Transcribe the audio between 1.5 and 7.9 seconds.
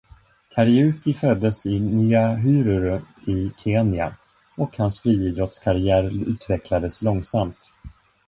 i Nyahururu i Kenya, och hans friidrottskarriär utvecklades långsamt.